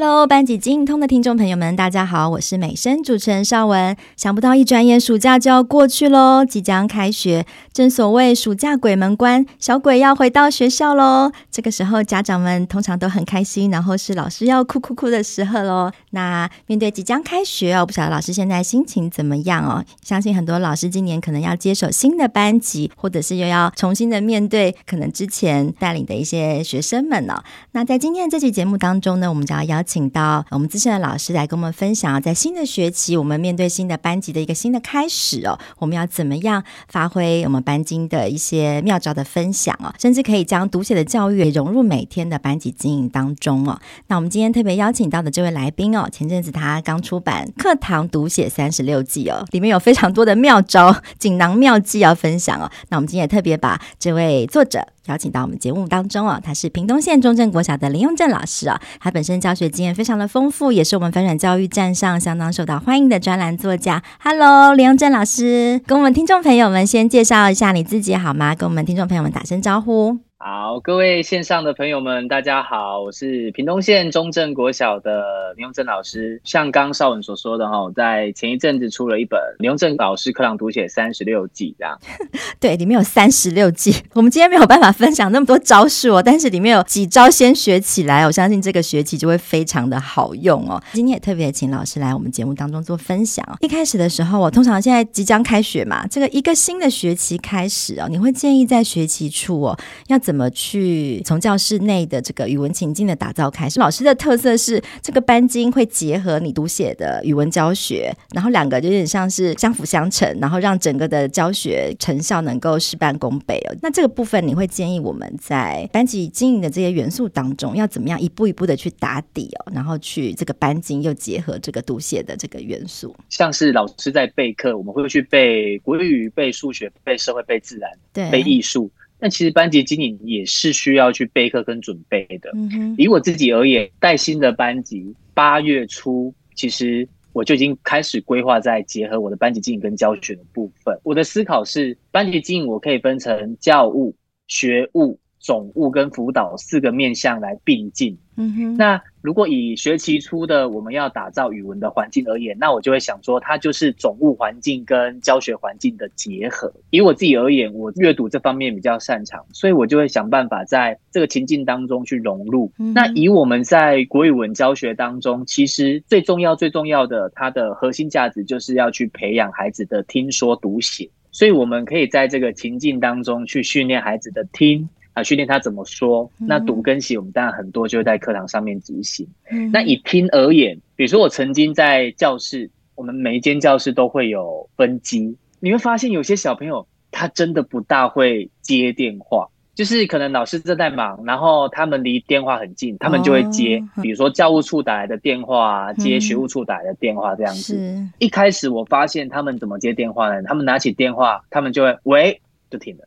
[0.00, 3.96] Hello，班级精通的听众朋友们，大家好，我是美声主持人邵文。
[4.16, 11.32] 想不到一转眼暑假就要过去喽，即将开学，正所谓暑假鬼门关，小鬼要回到学校喽。
[11.50, 15.90] 这个时候，家长们通常都很开心，然后是老师要哭哭哭的时候喽。
[16.10, 19.84] 那面对即将开学哦，不晓得老师现在心情怎么样哦？
[20.04, 27.42] 相信很多老师今年可能要接手新的班级，或者是又要重新的面对可能之前带领的一些学生们呢。
[27.72, 43.80] 那在今天的这期节目当中呢，我们就要邀请到我们资深的老师来跟我们分享，在新的学期，我们面对新的班级的一个新的开始哦，我们要怎么样发挥我们班经的一些妙招的分享哦，甚至可以将读写的教育融入每天的班级经营当中哦。
[44.08, 52.70] 那我们今天特别邀请到的这位来宾哦，前阵子他刚出版《课堂读写三十六计》哦，里面有非常多的妙招、锦囊妙计要分享哦。
[52.90, 54.86] 那我们今天也特别把这位作者。
[55.08, 64.02] 邀请到我们节目当中哦，他是屏东县中正国小的林永正老师哦，他本身教学经验非常的丰富，也是我们反转教育站上相当受到欢迎的专栏作家。
[64.22, 68.54] Hello，林永正老师，跟我们听众朋友们先介绍一下你自己好吗？
[68.54, 70.27] 跟我们听众朋友们打声招呼。
[70.40, 76.40] 好，各位线上的朋友们，大家好，我是屏东县中正国小的林永正老师。
[76.44, 81.98] 像刚邵文所说的哈，在前一阵子出了一本林永正老师课堂读写三十六计，这样。
[82.60, 83.92] 对，里面有三十六计。
[84.14, 90.80] 我们今天没有办法分享那么多招数哦，但是里面有几招先学起来，我相信这个学期就会非常的好用哦。
[90.92, 93.44] 今天也特别请老师来我们节目当中做分享。
[93.60, 100.16] 一开始的时候，我通常现在即将开学嘛，这个一个新的学期开始哦，你会建议在学期初哦要。
[100.28, 103.80] 怎么去从教室内的这个语文情境的打造开始？
[103.80, 113.76] 老师的特色是这个班经会结合你读写的语文教学，然后两个就有点像是相辅相成，然后让整个的教学成效能够事半功倍哦。
[113.80, 128.90] 那这个部分你会建议我们在班级经营的这些元素当中，要怎么样一步一步的去打底哦，然后去这个班经又结合这个读写的这个元素，像是老师在备课，我们会去背国语、背数学、背社会、背自然、对，背艺术。
[129.18, 132.52] 那其实班级经营也是需要去备课跟准备的。
[132.96, 140.98] 以我自己而言，带新的班级，八月初，其实我就已经开始规划在结合我的班级经营跟教学的部分。
[141.02, 144.14] 我的思考是，班级经营我可以分成教务、
[144.46, 145.18] 学务。
[145.40, 148.18] 总务跟辅导四个面向来并进。
[148.36, 156.72] 嗯哼，那如果以学期初的我们要打造语文的环境而言，那我就会想说，它就是总务环境跟教学环境的结合。
[156.90, 162.72] 以我自己而言，我阅读这方面比较擅长，所以我就会想办法在这个情境当中去融入。
[162.78, 171.08] 嗯、那以我们在国语文教学当中，其实最重要、最重要的，它的核心价值就是要去培养孩子的听说读写。
[171.30, 174.88] 所以我们可以在这个情境当中去训练孩子的听。
[175.18, 176.30] 啊，训练他怎么说？
[176.38, 179.26] 那读跟写，我们当然很多就会在课堂上面执行。
[179.50, 179.70] 嗯。
[179.72, 197.76] 那以听而言，比如说我曾经在教室，我们每一间教室都会有分机，你会发现有些小朋友他真的不大会接电话，就是可能老师正在忙，然后他们离电话很近，他们就会接，哦、比如说教务处打来的电话，接学务处打来的电话这样子。
[197.78, 198.12] 嗯。
[198.18, 200.42] 一开始我发现他们怎么接电话呢？
[200.42, 202.40] 他们拿起电话，他们就会喂，
[202.70, 203.04] 就停了。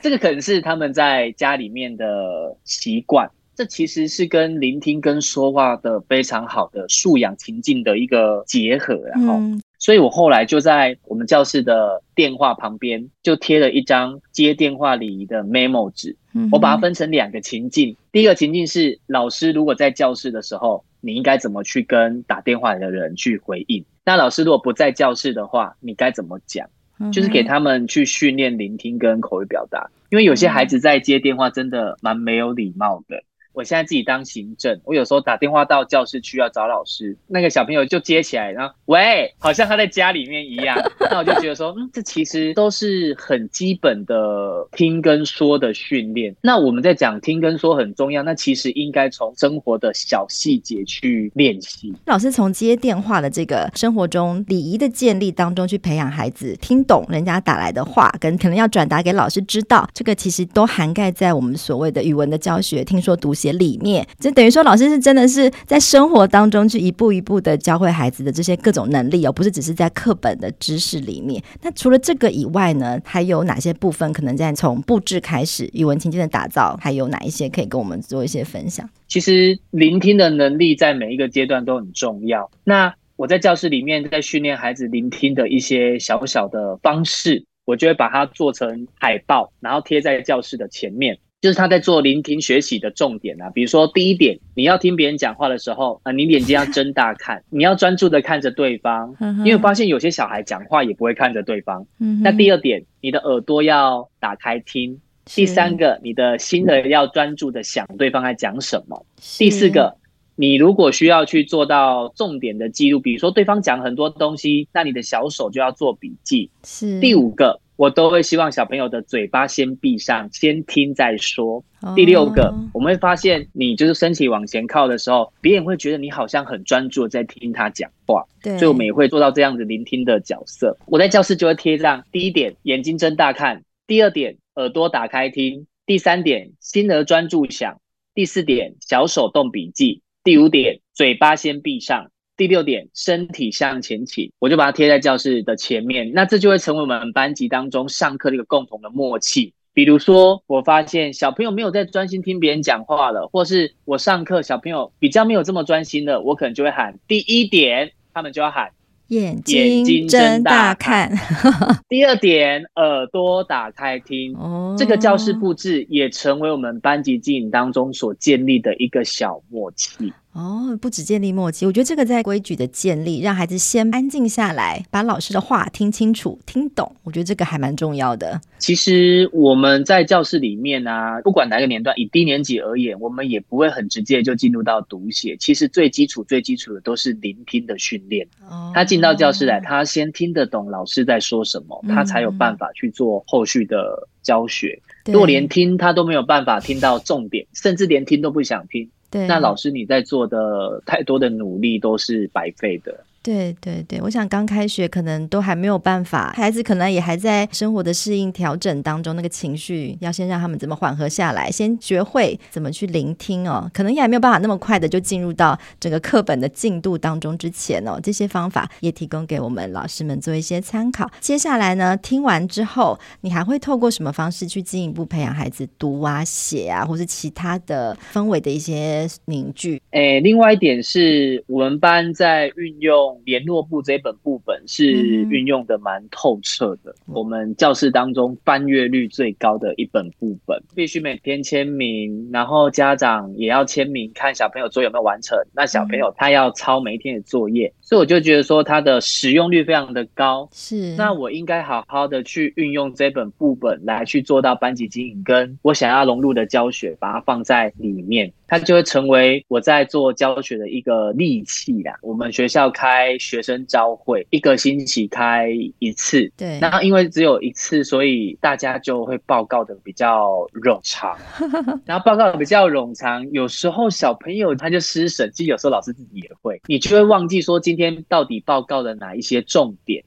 [0.00, 9.40] 这个可能是他们在家里面的习惯，这其实是跟聆听跟说话的非常好的素养情境的一个结合，然后，
[9.78, 16.16] 所以我后来就在我们教室的电话旁边就贴了一张接电话礼仪的 memo 纸，
[16.52, 23.84] 我把它分成两个情境，第一个情境是老师如果在教室的时候，你应该怎么去跟打电话的人去回应？
[24.04, 26.68] 那老师如果不在教室的话，你该怎么讲？
[27.12, 33.22] 就是给他们去训练聆听跟口语表达，因为有些孩子在接电话真的蛮没有礼貌的。
[33.56, 40.76] 我现在自己当行政，我有时候打电话到教室去要找老师，那个小朋友就接起来，然后喂，好像他在家里面一样。
[41.10, 46.36] 那我就觉得说，嗯，这其实都是很基本的听跟说的训练。
[46.42, 51.94] 那我们在讲听跟说很重要，那其实应该从生活的小细节去练习。
[52.04, 63.45] 老师从接电话的这个生活中礼仪的建立当中去培养孩子听懂人家打来的话，跟可能要转达给老师知道，这个其实都涵盖在我们所谓的语文的教学，听说读写。
[63.52, 71.42] 里面，就等于说老师是真的是在生活当中去一步一步的教会孩子的这些各种能力哦，不是只是在课本的知识里面。
[71.62, 78.88] 那除了这个以外呢，还有哪些部分可能在从布置开始，语文情境的打造，还有哪一些可以跟我们做一些分享？
[79.08, 82.50] 其实聆听的能力在每一个阶段都很重要。
[82.64, 91.16] 那我在教室里面在训练孩子聆听的一些小小的方式，我就会把它做成海报，然后贴在教室的前面。
[91.42, 101.86] 就是他在做聆听学习的重点啊，比如说第一点，你要听别人讲话的时候啊，你眼睛要睁大看， 你要专注的看着对方，因为发现有些小孩讲话也不会看着对方。
[102.22, 105.00] 那第二点，你的耳朵要打开听。
[105.26, 109.04] 第三个，你的心的要专注的想对方在讲什么。
[109.38, 109.96] 第四个，
[110.36, 116.50] 你如果需要去做到重点的记录，比如说对方讲很多东西，那你的小手就要做笔记。
[116.64, 116.98] 是。
[116.98, 117.60] 第五个。
[117.76, 121.62] 我都会希望小朋友的嘴巴先闭上，先听再说。
[121.94, 128.24] 第六个，我们会发现你就是身体往前靠的时候，别人会觉得你好像很专注在听他讲话。
[128.42, 130.76] 对，所以我们也会做到这样子聆听的角色。
[130.86, 137.74] 我在教室就会贴上：第一点，眼睛睁大看；第二点，耳朵打开听；第三点，心儿专注想；
[138.14, 142.10] 第四点，小手动笔记；第五点，嘴巴先闭上。
[142.36, 146.12] 第六点，身体向前倾，我就把它贴在教室的前面。
[146.12, 149.54] 那这就会成为我们班级当中上课的一个共同的默契。
[149.72, 158.70] 比如说，我发现小朋友没有在专心听别人讲话了，或是我上课小朋友比较没有这么专心了，我可能就会喊第一点，他们就要喊
[159.08, 161.12] 眼睛睁大看。
[161.88, 164.34] 第二点，耳朵打开听。
[164.36, 170.12] 哦，这个教室布置也成为我们班级经营当中所建立的一个小默契。
[170.36, 178.38] 哦，不止建立默契，我觉得这个在规矩的建立，让孩子先安静下来，把老师的话听清楚、听懂，我觉得这个还蛮重要的。
[178.58, 185.34] 其实我们在教室里面啊，不管哪个年段，以低年级而言，我们也不会很直接就进入到读写。
[185.38, 188.28] 其实最基础、最基础的都是聆听的训练。
[188.46, 194.82] 哦，他进到教室来，他先听得懂老师在说什么，他才有办法去做后续的教学。
[195.06, 198.90] 嗯、如果连听他都没有办法听到重点，甚至连听都不想听。
[199.10, 203.05] 对，那老师你在做的太多的努力都是白费的。
[203.26, 221.10] 对对对，我想刚开学可能都还没有办法，孩子可能也还在生活的适应调整当中，那个情绪要先让他们怎么缓和下来，先学会怎么去聆听哦，可能也还没有办法那么快的就进入到整个课本的进度当中之前哦，这些方法也提供给我们老师们做一些参考。
[221.18, 229.82] 接下来呢，听完之后，你还会透过什么方式去进一步培养孩子读啊、写啊，或是其他的氛围的一些凝聚？
[229.90, 233.15] 诶，另外一点是我们班在运用。
[233.24, 245.38] 联络簿这一本部分是运用的蛮透彻的，我们教室当中翻阅率最高的一本部分，必须每天签名，然后家长也要签名，看小朋友作业有没有完成。
[245.54, 250.48] 那小朋友他要抄每一天的作业，所以我就觉得说它的使用率非常的高。
[250.52, 258.32] 是，那我应该好好的去运用这本簿本来去做到班级经营，跟我想要融入的教学，把它放在里面。
[258.48, 261.96] 它就会成为我在做教学的一个利器啦。
[262.00, 265.48] 我们学校开学生招会，一个星期开
[265.80, 266.30] 一次。
[266.36, 271.16] 对，那因为只有一次，所以大家就会报告的比较冗长。
[271.84, 280.02] 然后报告的比较冗长，有时候小朋友他就失神，其实有时候老师自己也会，你就会忘记说今天到底报告了哪一些重点。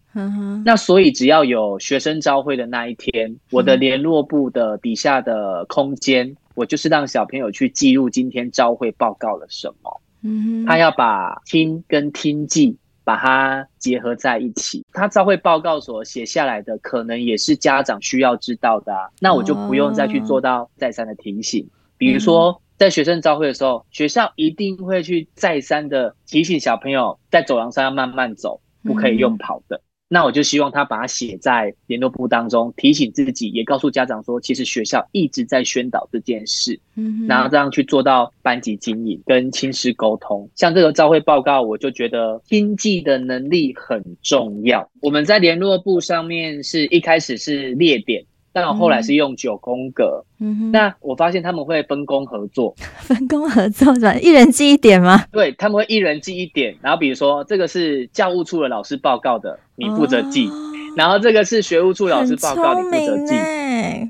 [0.65, 6.35] 那所以只要有学生招会的那一天，我的联络部的底下的空间。
[6.55, 14.85] 我就是让小朋友去记录今天招会报告了什么，嗯，他要把听跟听记把它结合在一起。
[14.91, 21.65] 他招会报告所写下来的，可能也是家长需要知道的啊，那我就不用再去做到再三的提醒。
[21.97, 29.81] 比如说，在学生招会的时候，学校一定会去再三的提醒小朋友，在走廊上要慢慢走，不可以用跑的。
[30.07, 40.49] 那我就希望他把它写在联络簿当中，提醒自己，也告诉家长说，其实学校一直在宣导这件事，嗯，然后这样去做到班级经营跟亲师沟通。
[40.55, 44.89] 像这个召会报告，我就觉得听记的能力很重要。
[45.01, 48.23] 我们在联络簿上面是一开始是列点。
[48.51, 54.13] 但我后来是用九宫格，嗯哼，那我发现他们会分工合作， 分工合作是吧？
[54.15, 55.23] 一人记一点吗？
[55.31, 60.53] 对，他们会一人记一点，然后比如说这个是教务处的老师报告的，你负责记，哦，
[60.97, 63.35] 然后这个是学务处老师报告，你负责记，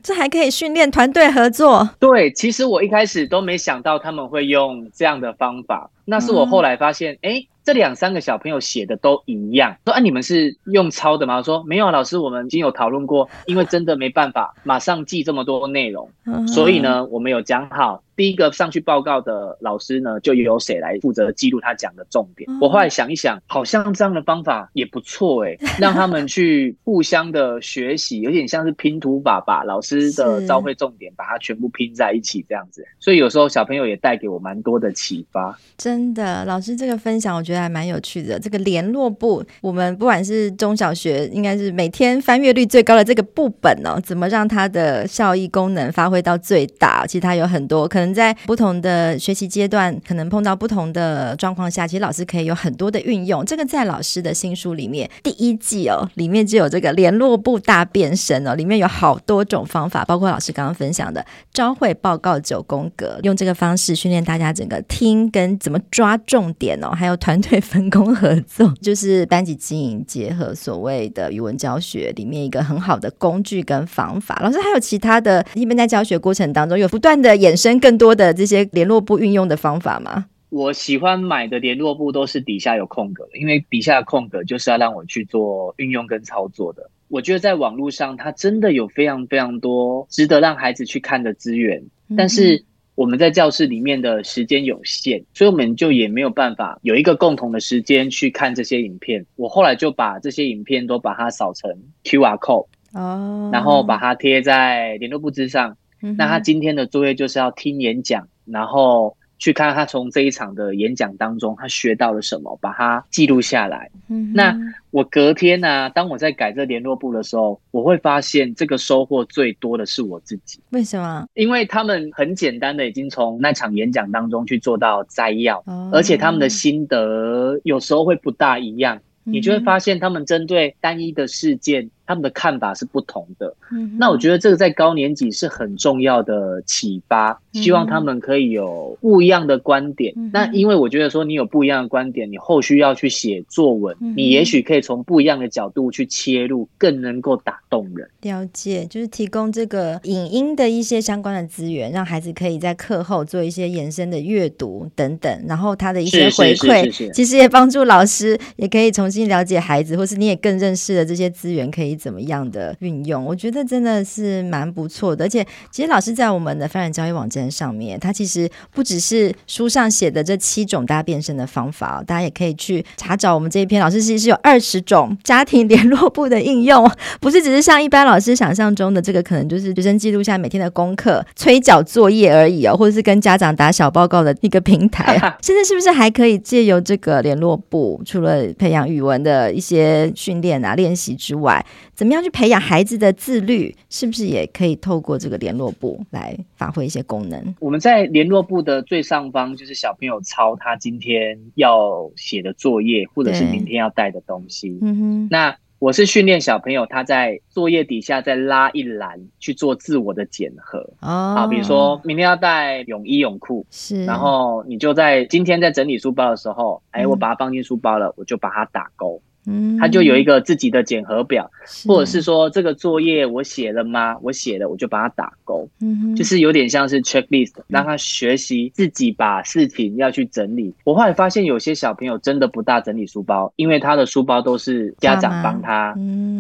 [0.04, 1.90] 这还可以训练团队合作。
[2.00, 7.49] 对，其实我一开始都没想到他们会用这样的方法，那是我后来发现，哎，嗯。
[7.64, 11.38] 这两三个小朋友写的都一样，说啊，你们是用抄的吗？
[11.38, 16.10] 我说没有，老师，我们已经有讨论过，因为真的没办法马上记这么多内容，
[16.48, 22.50] 所以呢，我们有讲好第一个上去报告的老师呢，就由谁来负责记录他讲的重点。
[22.60, 32.86] 我后来想一想，好像这样的方法也不错哎， 让他们去互相的学习，有点像是拼图法，把老师的招会重点把它全部拼在一起这样子。
[33.00, 35.58] 所以有时候小朋友也带给我蛮多的启发。
[35.78, 38.38] 真的，老师这个分享我觉得还蛮有趣的。
[38.38, 47.06] 这个联络部，我们不管是中小学，应该是每天翻阅率最高的这个部本哦，怎么让它的效益功能发挥到最大？
[47.08, 53.46] 其实它有很多可能在不同的学习阶段，可能碰到不同的状况下，其实老师可以有很多的运用。
[53.46, 74.40] 这个在老师的新书里面第一季哦，里面就有这个联络部大变身哦，里面有好多种方法，包括老师刚刚分享的招会报告九宫格，用这个方式训练大家整个听跟怎么抓重点哦，还有团队分工合作， 就是班级经营结合所谓的语文教学里面一个很好的工具跟方法。
[74.44, 80.26] 老师还有其他的，一般在教学过程当中有不断的衍生更多的这些联络簿运用的方法吗？
[80.50, 86.90] 我喜欢买的联络簿都是底下有空格的，因为底下的空格就是要让我去做运用跟操作的。
[87.08, 91.84] 我觉得在网络上，它真的有非常非常多值得让孩子去看的资源，
[92.18, 92.64] 但是
[92.96, 99.24] 我们在教室里面的时间有限，所以我们就也没有办法有一个共同的时间去看这些影片。
[99.36, 101.72] 我后来就把这些影片都把它扫成
[102.04, 105.78] QR code，哦，然后把它贴在联络簿之上。
[106.18, 109.16] 那他今天的作业就是要听演讲，然后。
[109.42, 113.90] 去看他从这一场的演讲当中，他学到了什么，把它记录下来。
[114.10, 114.54] 嗯，那
[114.92, 120.60] 我隔天呢、啊，当我在改这联络簿的时候，我会发现这个收获最多的是我自己。
[120.72, 121.26] 为什么？
[121.36, 131.90] 因为他们很简单的已经从那场演讲当中去做到摘要，哦、而且他们的心得有时候会不大一样，嗯、你就会发现他们针对单一的事件。
[132.10, 140.12] 他们的看法是不同的，嗯，那我觉得这个在高年级是很重要的启发，希望他们可以有不一样的观点。
[140.18, 148.10] 嗯，那因为我觉得说你有不一样的观点，你后续要去写作文，嗯，你也许可以从不一样的角度去切入，更能够打动人。
[148.22, 161.99] 了解，就是提供这个影音的一些相关的资源，让孩子可以在课后做一些延伸的阅读等等，然后他的一些回馈，其实也帮助老师也可以重新了解孩子，或是你也更认识了这些资源可以。
[162.00, 163.24] 怎么样的运用？
[163.26, 173.82] 我觉得真的是蛮不错的，而且其实老师在我们的发展教育网站上面，他其实不只是书上写的这七种大变身的方法，大家也可以去查找我们这一篇。
[173.82, 176.90] 老师其实是有二十种家庭联络簿的应用，
[177.20, 185.18] 不是只是像一般老师想象中的这个，可能就是学生记录下每天的功课、催缴作业而已哦，或者是跟家长打小报告的一个平台。
[185.42, 193.76] 现在是不是还可以借由这个联络簿，除了培养语文的一些训练啊、练习之外，怎么样去培养孩子的自律？
[193.90, 197.56] 是不是也可以透过这个联络部来发挥一些功能？
[197.60, 204.78] 我们在联络部的最上方，就是小朋友抄他今天要写的作业，或者是明天要带的东西。
[204.82, 205.28] 嗯哼。
[205.30, 210.80] 那我是训练小朋友，他在作业底下再拉一栏去做自我的检核。
[211.02, 211.36] 哦。
[211.38, 214.06] 好，比如说明天要带泳衣泳裤，是。
[214.06, 219.22] 然后你就在今天在整理书包的时候，哎，我把它放进书包了，我就把它打勾。
[219.50, 221.50] 嗯，他就有一个自己的检核表，
[221.88, 224.16] 或者是说这个作业我写了吗？
[224.22, 225.68] 我写了，我就把它打勾。
[225.82, 230.74] 嗯，就是有点像是 checklist，让他学习自己把事情要去整理。
[230.84, 235.96] 我后来发现有些小朋友真的不大整理书包，因为他的书包都是家长帮他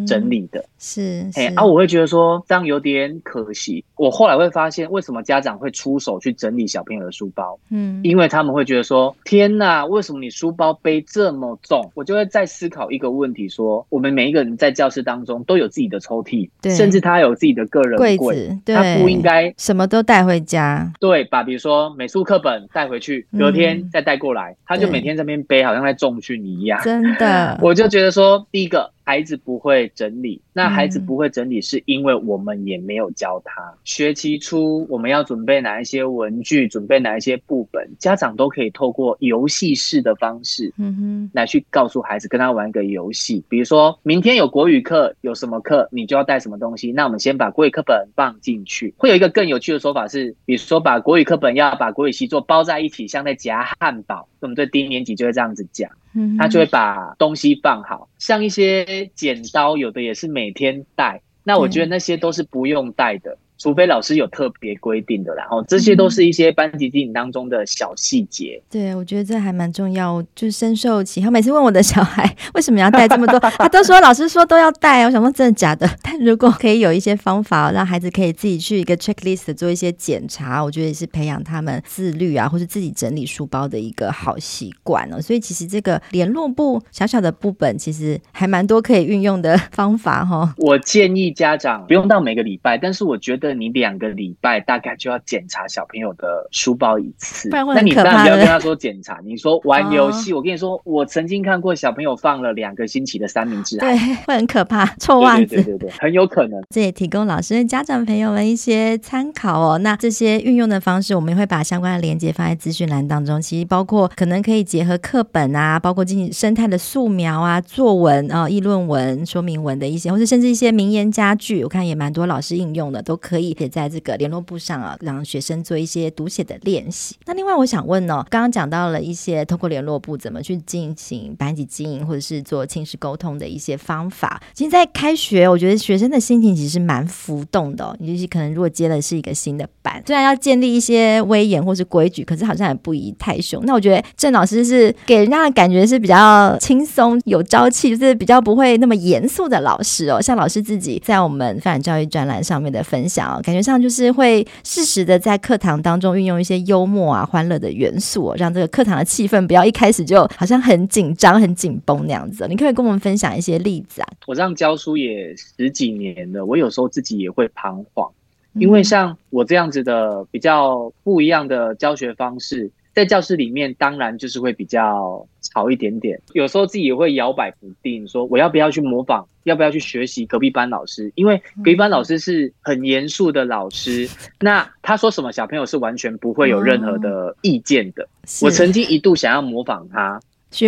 [0.08, 0.64] 整理的。
[0.78, 3.84] 是，哎啊，我会觉得说这样有点可惜。
[3.96, 7.60] 我后来会发现，为什么家长会出手去整理小朋友的书包？
[7.70, 11.92] 嗯，因为他们会觉得说，天哪，为什么你书包背这么重？
[11.96, 28.92] 我就会再思考一个问题说，我们每一个人在教室当中都有自己的抽屉，对，甚至他有自己的个人柜子，对，他不应该什么都带回家，对，把比如说美术课本带回去，隔天再带过来，嗯，他就每天在那边背，好像在重训一样，真的， 我就觉得说，第一个。
[29.10, 33.60] 孩子不会整理，那孩子不会整理是因为我们也没有教他。
[33.64, 43.44] 嗯、学期初我们要准备哪一些文具，准备哪一些部本，家长都可以透过游戏式的方式，嗯哼，来去告诉孩子，跟他玩一个游戏。
[43.50, 46.92] 比如说明天有国语课，有什么课，你就要带什么东西。
[46.92, 48.94] 那我们先把国语课本放进去。
[48.96, 54.30] 会有一个更有趣的说法是，比如说把国语课本要把国语习作包在一起，像在夹汉堡。
[54.42, 55.90] 我们对低年级就会这样子讲。
[56.38, 61.22] 他就会把东西放好，像一些剪刀，有的也是每天带。
[61.44, 63.38] 那我觉得那些都是不用带的。
[63.60, 68.60] 除非老师有特别规定的，然后这些都是一些班级经营当中的小细节。
[68.72, 71.30] 对，我觉得这还蛮重要，就是深受其害。
[71.30, 75.04] 每次问我的小孩 为什么要带这么多，他都说老师说都要带。
[75.04, 75.88] 我想说真的假的？
[76.02, 85.22] 但如果可以有一些方法，让孩子可以自己去一个 checklist 做一些检查，我觉得也是培养他们自律啊，或是自己整理书包的一个好习惯哦。
[85.22, 90.54] 所以其实这个联络簿小小的部本，其实还蛮多可以运用的方法哈、哦。
[90.58, 97.50] 我建议家长不用到每个礼拜，但是我觉得你两个礼拜大概就要检查小朋友的书包一次。
[97.50, 100.32] 那你当然不要跟他说检查，你说玩游戏。
[100.34, 106.62] 哦、我跟你说，我曾经看过小朋友放了两个星期的三明治，对，会很可怕，臭袜子，对对对对，很有可能。
[106.70, 109.78] 这也提供老师、家长朋友们一些参考哦。
[109.80, 113.42] 那这些运用的方式，我们也会把相关的链接放在资讯栏当中。
[113.42, 127.16] 其实包括可能可以结合课本啊，包括进行生态的素描啊、作文啊、议论文、说明文的一些，或者甚至一些名言佳句，我看也蛮多老师应用的，都可以可以写在这个联络簿上啊，让学生做一些读写的练习。
[127.26, 134.42] 那另外我想问哦，刚刚讲到了一些通过联络簿怎么去进行班级经营，或者是做亲师沟通的一些方法。
[134.54, 137.96] 其实，在开学，我觉得学生的心情其实蛮浮动的哦。
[138.00, 143.64] 尤其可能如果接的是一个新的班，虽然要建立一些威严或是规矩，可是好像也不宜太凶。
[143.66, 150.22] 那我觉得郑老师是给人家的感觉是比较轻松、有朝气，就是比较不会那么严肃的老师哦。
[150.22, 162.48] 像老师自己在我们发展教育专栏上面的分享哦，感觉上就是会适时的在课堂当中运用一些幽默啊、欢乐的元素哦，让这个课堂的气氛不要一开始就好像很紧张、很紧绷那样子。
[162.50, 164.08] 你可以跟我们分享一些例子啊？
[164.28, 168.12] 我这样教书也十几年了，我有时候自己也会彷徨，
[168.54, 172.72] 因为像我这样子的比较不一样的教学方式。
[172.92, 176.20] 在教室里面，当然就是会比较吵一点点。
[176.34, 181.12] 有时候自己也会摇摆不定，说我要不要去模仿，要不要去学习隔壁班老师？
[181.16, 184.08] 因为隔壁班老师是很严肃的老师，
[184.40, 188.08] 那他说什么，小朋友是完全不会有任何的意见的。
[188.42, 190.20] 我曾经一度想要模仿他，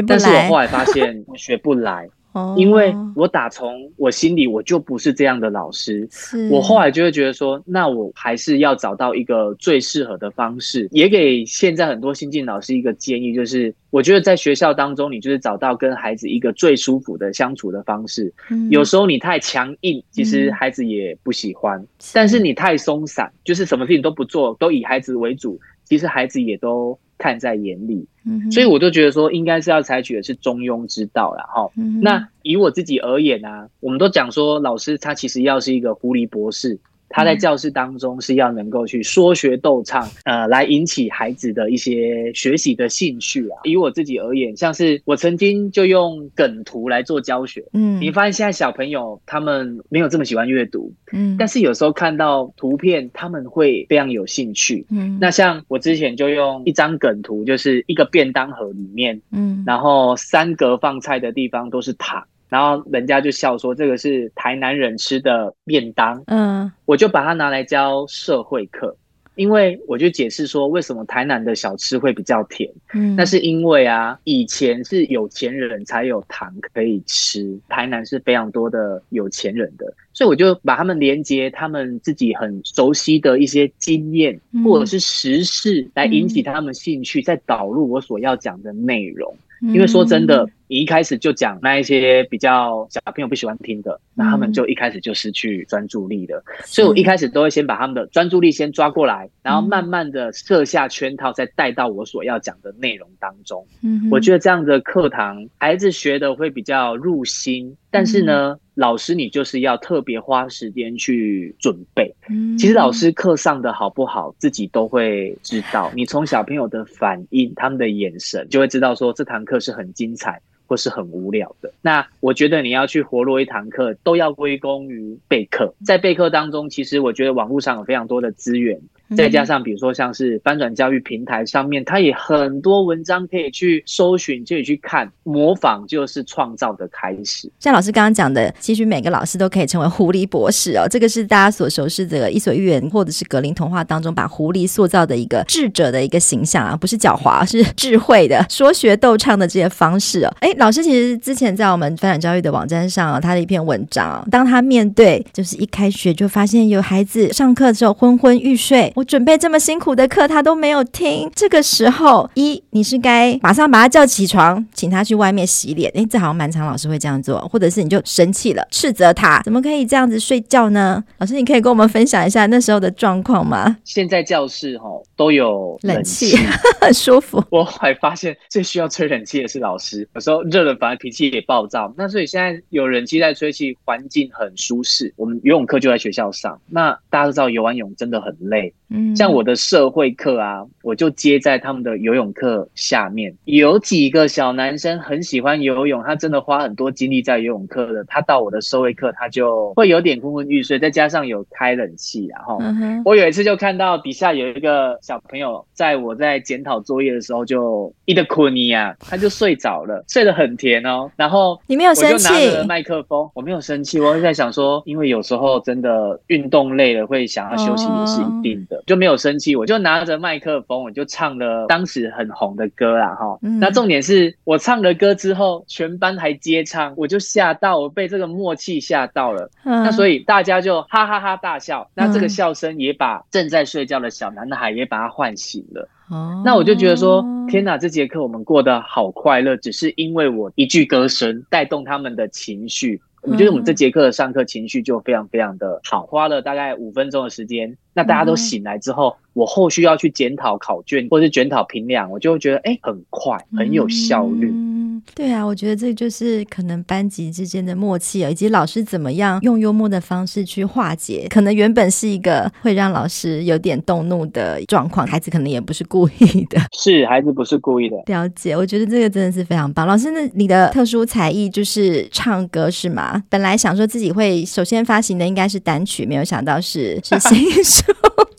[0.07, 2.09] 但是我后来发现我 学不来。
[2.57, 6.07] 因为我打从我心里我就不是这样的老师，
[6.49, 18.33] 我后来就会觉得说，那我还是要找到一个最适合的方式，也给现在很多新进老师一个建议，就是我觉得在学校当中，你就是找到跟孩子一个最舒服的相处的方式。
[18.69, 21.79] 有时候你太强硬，其实孩子也不喜欢；
[22.13, 26.97] 但是你太松散，就是什么事情都不做，都以孩子为主，其实孩子也都。
[27.21, 28.07] 看在眼里，
[28.51, 31.69] 所以我就觉得说，应该是要采取的是中庸之道了哈。
[32.01, 36.79] 那以我自己而言啊，我们都讲说，老师他其实要是一个狐狸博士。
[37.11, 43.59] 他在教室当中是要能够去说学逗唱，呃，来引起孩子的一些学习的兴趣啊。
[43.63, 62.23] 以我自己而言，像是我曾经就用梗图来做教学，嗯，你发现现在小朋友他们没有这么喜欢阅读，嗯，但是有时候看到图片他们会非常有兴趣，嗯，那像我之前就用一张梗图，就是一个便当盒里面，嗯，然后三格放菜的地方都是糖。
[62.51, 68.93] 然后人家就笑说，这个是台南人吃的便当，嗯，我就把它拿来教社会课，
[69.35, 90.45] 因为我就解释说，为什么台南的小吃会比较甜，嗯，那是因为啊，以前是有钱人才有糖可以吃，台南是非常多的有钱人的，所以我就把他们连接他们自己很熟悉的一些经验或者是时事来引起他们兴趣，再导入我所要讲的内容，因为说真的。
[90.71, 96.41] 你一开始就讲那一些比较小朋友不喜欢听的，那他们就一开始就失去专注力了。
[96.63, 103.67] 所以我一开始都会先把他们的专注力先抓过来，然后慢慢的设下圈套，再带到我所要讲的内容当中。
[103.83, 107.75] 嗯，我觉得这样的课堂，孩子学的会比较入心。
[107.93, 112.15] 但是呢，老师你就是要特别花时间去准备。
[112.29, 115.91] 嗯其实老师课上的好不好，自己都会知道。
[115.93, 120.41] 你从小朋友的反应、他们的眼神，就会知道说这堂课是很精彩。
[120.71, 125.75] 或是很无聊的，那我觉得你要去活络一堂课，都要归功于备课。
[125.85, 128.79] 在备课当中，其实我觉得网络上有非常多的资源。
[129.15, 135.11] 再加上，比如说像是翻转教育平台上面，它也很多文章可以去搜寻，可以去看。
[135.23, 137.49] 模仿就是创造的开始。
[137.59, 140.87] 像老师刚刚讲的，其实每个老师都可以成为狐狸博士哦。
[140.89, 150.33] 这个是大家所熟悉的《伊索寓言》或者是格林童话当中把狐狸塑造的一个智者的一个形象啊，不是狡猾，是智慧的，说学逗唱的这些方式哦。
[150.39, 158.91] 哎，老师其实之前在我们翻转教育的网站上啊，他的一篇文章，当他面对就是一开学就发现有孩子上课之后昏昏欲睡。
[159.01, 161.27] 我准备这么辛苦的课，他都没有听。
[161.35, 165.91] 这个时候，一你是该马上把他叫起床，请他去外面洗脸。
[165.95, 171.03] 诶，这好像蛮常老师会这样做，或者是你就生气了，斥责他， 怎么可以这样子睡觉呢？
[171.17, 173.75] 老师，你可以跟我们分享一下那时候的状况吗？
[173.83, 174.85] 现在教室哈
[175.17, 177.43] 都有冷气，冷气很舒服。
[177.49, 181.91] 我还发现最需要吹冷气的是老师，有时候热了反而脾气也暴躁。
[181.97, 185.11] 那所以现在有冷气在吹气，环境很舒适。
[185.15, 188.71] 我们游泳课就在学校上，那大家都知道游完泳真的很累。
[188.91, 193.33] 嗯，像我的社会课啊，我就接在他们的游泳课下面。
[193.45, 198.03] 有几个小男生很喜欢游泳，他真的花很多精力在游泳课的。
[198.05, 202.59] 他到我的社会课，他就会有点昏昏欲睡，再加上有开冷气，然后
[203.05, 211.09] 我有一次就看到底下有一个小朋友，在我在检讨作业的时候就一个困你啊，他就睡着了，睡得很甜哦。
[211.15, 212.13] 然后你没有生气？
[212.13, 218.80] 我就拿着麦克风，我没有生气，我是在想说，因为有时候真的运动累了会想要休息也是一定的。
[218.85, 223.37] 就没有生气，我就拿着麦克风，我就唱了当时很红的歌啦哈。
[223.41, 229.49] 嗯、那重点是我唱了歌之后，全班还接唱，我就吓到，我被这个默契吓到了。
[229.63, 235.87] 嗯、那所以大家就哈哈哈大笑，那这个笑声也把正在睡觉的小男孩也把他唤醒了。
[236.13, 243.01] 嗯、那我就觉得说，天哪，这节课我们过得好快乐，只是因为我一句歌声带动他们的情绪。
[243.23, 247.77] 我觉得我们这节课的上课情绪就非常非常的好，花了大概五分钟的时间。
[247.93, 254.49] 那大家都醒来之后，我后续要去检讨考卷或是检讨评量，我就会觉得哎，很快，很有效率。
[254.49, 254.70] 嗯，
[255.15, 266.59] 对啊，我觉得这就是可能班级之间的默契啊，以及老师怎么样用幽默的方式去化解，可能原本是一个会让老师有点动怒的状况，孩子可能也不是故意的。
[266.77, 267.97] 是，孩子不是故意的。
[268.07, 269.87] 了解，我觉得这个真的是非常棒。
[269.87, 273.23] 老师，那你的特殊才艺就是唱歌是吗？
[273.29, 277.83] 本来想说自己会首先发行的应该是单曲，没有想到是是新 书。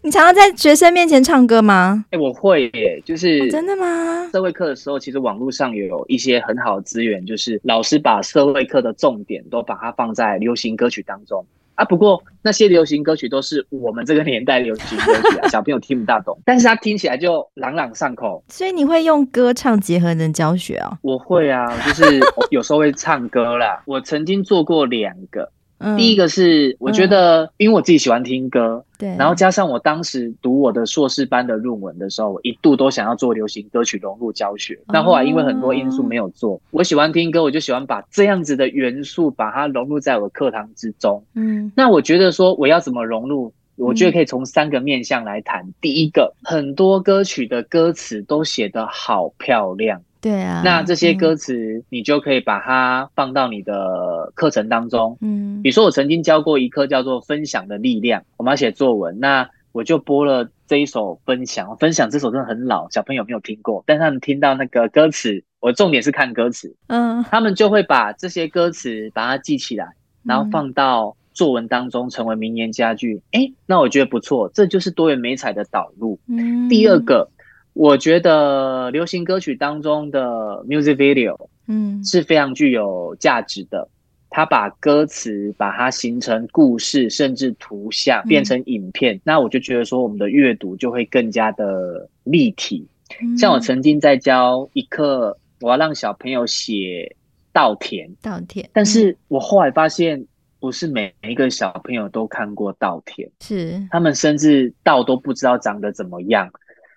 [0.05, 2.05] 你常常在学生面前唱歌吗？
[2.11, 4.29] 哎、欸，我会耶，就是、哦、真的吗？
[4.33, 11.85] 社会课的时候，其实网络上有一些很好的资源，就是老师把社会课的重点都把它放在流行歌曲当中啊。
[11.85, 18.43] 不过那些流行歌曲都是我们这个年代流行歌曲啊， 小朋友听不大懂，但是他听起来就朗朗上口。
[18.49, 20.99] 所以你会用歌唱结合的教学哦？
[21.03, 23.83] 我会啊，就是有时候会唱歌啦。
[23.87, 25.51] 我曾经做过两个。
[25.97, 34.79] 第一个是我觉得，因为我自己喜欢听歌，对，然后加上我当时读我的硕士班的论文的时候，我一度都想要做流行歌曲融入教学。
[34.89, 36.61] 那后来因为很多因素没有做。
[36.71, 41.23] 我喜欢听歌，我就喜欢把这样子的元素把它融入在我的课堂之中。
[41.35, 45.73] 嗯，那我觉得说我要怎么融入，我觉得可以从三个面向来谈。
[45.81, 50.03] 第一个，很多歌曲的歌词都写得好漂亮。
[50.23, 55.19] 对啊，那这些歌词你就可以把它放到你的课程当中。
[55.21, 61.69] 嗯，比如说我曾经教过一课叫做《分享的力量》，我们要写作文，那我就播了这一首《分享》。
[61.77, 69.89] 分享这首真的很老，小朋友没有听过，但他们听到那个歌词，我重点是看歌词，嗯，他们就会把这些歌词把它记起来，
[70.23, 73.21] 然后放到作文当中成为名言佳句。
[73.33, 76.17] 哎，那我觉得不错，这就是多元美彩的导入。
[76.29, 77.29] 嗯，第二个。
[77.75, 83.89] 我觉得流行歌曲当中的 music video，嗯，是非常具有价值的。
[84.35, 92.87] 他把歌词把它形成故事，甚至图像变成影片，嗯、那我就觉得说我们的阅读就会更加的立体。
[93.21, 97.15] 嗯、像我曾经在教一课，我要让小朋友写
[97.53, 100.27] 稻田，稻田，但是我后来发现，
[100.61, 103.87] 不是每一个小朋友都看过稻田，是。
[103.91, 106.51] 他们甚至稻都不知道长得怎么样。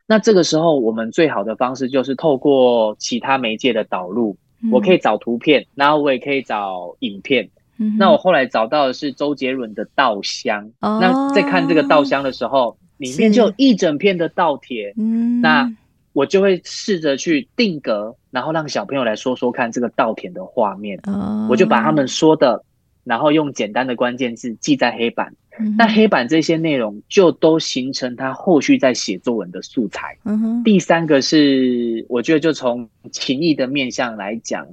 [0.08, 4.38] 那这个时候，我们最好的方式就是透过其他媒介的导入。
[4.62, 7.50] 嗯、我可以找图片，然后我也可以找影片。
[7.78, 10.66] 嗯、那我后来找到的是周杰伦的《稻香》。
[10.80, 14.94] 哦、那在看这个《稻香》的时候，里面就有一整片的稻田。
[14.98, 15.70] 嗯，那
[16.14, 20.98] 我就会试着去定格，然后让小朋友来说说看这个稻田的画面。
[21.08, 22.64] 哦、我就把他们说的，
[23.06, 25.34] 然后用简单的关键字记在黑板。
[25.78, 30.18] 那黑板这些内容就都形成他后续在写作文的素材。
[30.26, 30.62] 嗯。
[30.66, 34.68] 第三个是，我觉得就从情谊的面向来讲。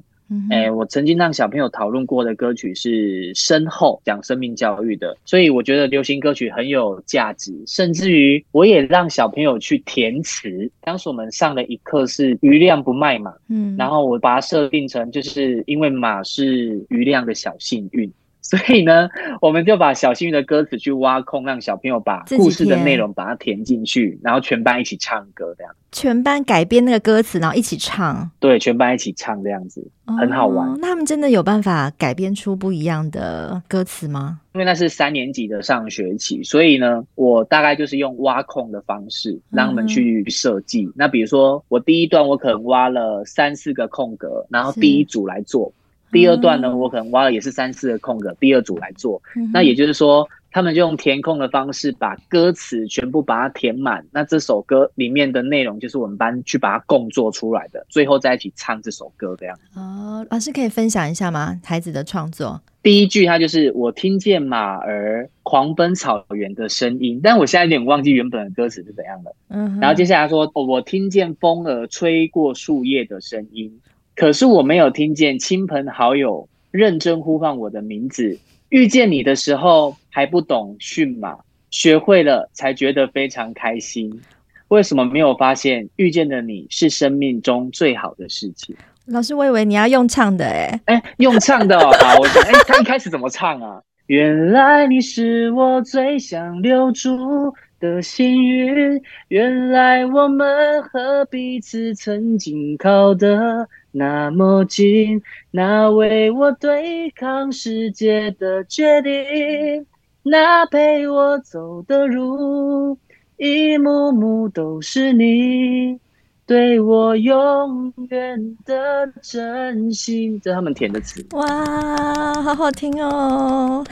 [0.51, 7.53] 哎，我曾经让小朋友讨论过的歌曲是《身后》，讲生命教育的，所以我觉得流行歌曲很有价值。
[7.67, 10.71] 甚至于，我也让小朋友去填词。
[10.81, 18.11] 当时我们上了一课是“余量不卖马”，嗯，然后我把它设定成就是因为马是余量的小幸运。
[18.43, 19.09] 所以呢，
[19.41, 25.73] 我们就把小幸运的歌词去挖空，让小朋友把故事的内容把它填进去，然后全班一起唱歌，这样。
[25.93, 28.31] 全班改编那个歌词，然后一起唱。
[28.41, 29.87] 对，全班一起唱这样子，
[30.19, 30.69] 很好玩。
[30.69, 34.41] 哦，那他们真的有办法改编出不一样的歌词吗？
[34.55, 40.85] 因为那是三年级的上学期，所以呢，我大概就是用挖空的方式让他们去设计。
[40.85, 45.73] 嗯、那比如说，我第一段我可能挖了三四个空格，然后第一组来做。
[46.13, 49.21] 第二段呢，我可能挖了也是三四个空格，第二组来做。
[49.35, 54.05] 嗯、那也就是说，他们就用填空的方式把歌词全部把它填满。
[54.13, 59.59] 那这首歌里面的内容就是我们班去把它共做出来的，最后在一起唱这首歌这样。
[59.75, 61.59] 哦，老师可以分享一下吗？
[61.65, 62.61] 孩子的创作。
[62.83, 69.35] 第一句它就是我听见马儿狂奔草原的声音，但我现在有点忘记原本的歌词是怎样的。
[69.49, 73.81] 嗯，然后接下来说，我听见风儿吹过树叶的声音。
[74.15, 78.39] 可是我没有听见亲朋好友认真呼唤我的名字。
[78.69, 81.37] 遇见你的时候还不懂驯马，
[81.71, 84.21] 学会了才觉得非常开心。
[84.69, 88.75] 为什么没有发现遇见的你是生命中最好的事情？
[89.07, 91.91] 老师，我以为你要用唱的诶诶用唱的哦。
[92.01, 93.83] 好，我想，诶他一开始怎么唱啊？
[94.07, 109.87] 原来你是我最想留住的幸运，原来我们和彼此曾经靠得那么近，那为我对抗世界的决定，
[110.23, 112.99] 那陪我走的路，
[113.37, 116.01] 一幕幕都是你。
[116.45, 121.25] 对我永远的真心，这是他们填的词。
[121.31, 123.85] 哇，好好听哦！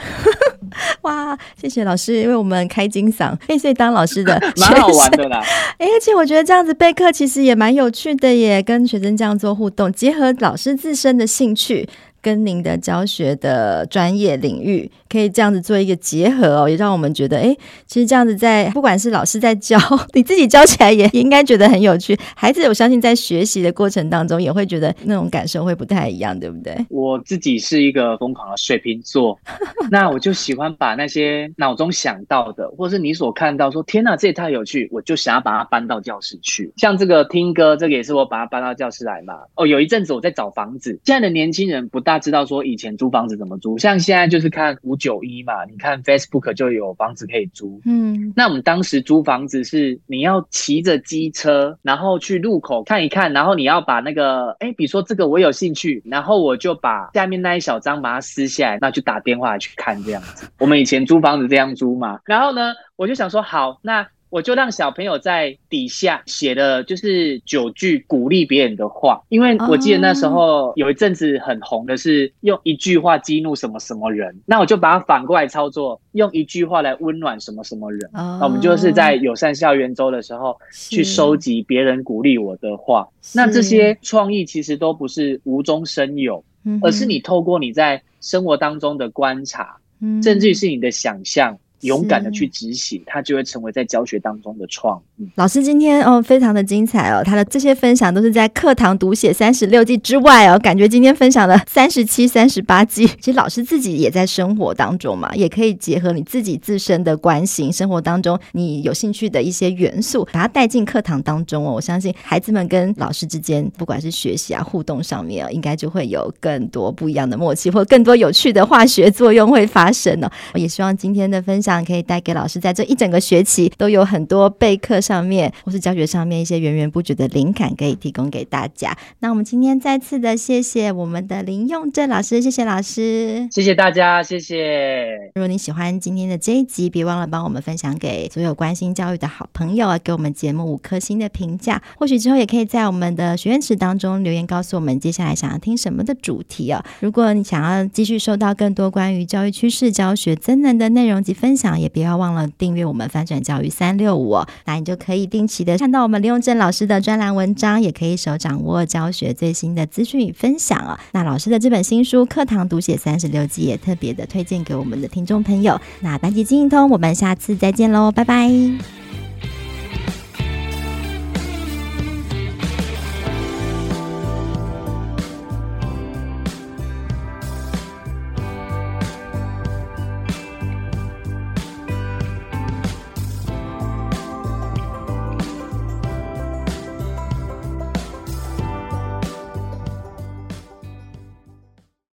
[1.01, 5.41] 哇，谢谢老师为我们开金嗓，所以当老师的 蛮好玩的啦。
[5.77, 11.87] 哎，而且我觉得这样子备课其实也蛮有趣的耶，跟学生这样做互动，结合老师自身的兴趣。
[12.21, 17.55] 跟您的教学的专业领域可以这样子做一个结合哦，也让我们觉得，哎，
[17.87, 19.77] 其实这样子在不管是老师在教，
[20.13, 22.17] 你自己教起来也也应该觉得很有趣。
[22.35, 26.77] 孩子，我相信在学习的过程当中也会觉得那种感受会不太一样，对不对？
[26.89, 29.37] 我自己是一个疯狂的水瓶座，
[29.89, 36.71] 那我就喜欢把那些脑中想到的，或是你所看到说，天哪，这也太有趣，我就想要把它搬到教室去。
[36.77, 39.33] 像这个听歌，这个也是我把它搬到教室来嘛。
[39.55, 42.10] 哦，有一阵子我在找房子，现在的年轻人不大。
[42.11, 47.79] 大家知道说以前租房子怎么租，像现在就是看五九一嘛，你看 Facebook 就有房子可以租。
[47.85, 60.45] 嗯，那我们当时租房子是你要骑着机车，然后去路口看一看，然后你要把那个，哎，比如说这个我有兴趣，然后我就把下面那一小张把它撕下来，那就打电话去看这样子。
[60.59, 64.05] 我们以前租房子这样租嘛，然后呢，我就想说好，那。
[64.31, 78.09] 我就让小朋友在底下写了就是九句鼓励别人的话，因为我记得那时候有一阵子很红的是用一句话激怒什么什么人，那我就把它反过来操作，用一句话来温暖什么什么人。
[78.13, 86.41] 那我们就是在友善校园周的时候去收集别人鼓励我的话，那这些创意其实都不是无中生有，
[86.81, 89.75] 而是你透过你在生活当中的观察，
[90.23, 91.57] 甚至于是你的想象。
[91.81, 95.10] 勇敢的去执行，它就会成为在教学当中的创意。
[95.35, 103.05] 老师今天哦，非常的精彩哦，他的这些分享都是在课堂读写三十六计之外哦，感觉今天分享了三十七、三十八计。
[103.19, 111.73] 其实老师自己也在生活当中嘛，也可以结合你自己自身的关心，生活当中你有兴趣的一些元素，把它带进课堂当中哦。
[111.73, 120.31] 我相信孩子们跟老师之间，不管是学习啊、互动上面啊，应该就会有更多不一样的默契，或更多有趣的化学作用会发生哦。
[120.53, 121.81] 我也希望今天的分享。
[121.81, 128.95] 可以带给老师在这一整个学期都有很多备课面或是教学上面一些源源不绝的灵感可以提供给大家。
[129.19, 135.31] 那我们今天再次的谢谢我们的林用正老师，谢谢老师，谢谢大家，谢谢。
[135.33, 141.81] 如果你喜欢今天的这一集，别忘了帮我们分享给所有关心教育的好朋友啊，给我们节目五颗星的评价。
[141.97, 146.83] 或许之后也可以在我们的许愿池当中留言告诉我们接下来想要听什么的主题哦。
[146.99, 151.71] 如果你想要继续收到更多关于教育趋势、教学增能的内容及分享。
[151.81, 160.97] 也不要忘了订阅我们翻转教育三六五哦，那你就可以定期的看到我们林永正老师的专栏文章，也可以手掌握教学最新的资讯与分享哦。
[161.11, 165.79] 那老师的这本新书《课堂读写三十六计》也特别的推荐给我们的听众朋友。
[166.01, 169.10] 那班级经营通，我们下次再见喽，拜拜。